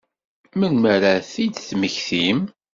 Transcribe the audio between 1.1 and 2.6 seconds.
ad t-id-temmektim?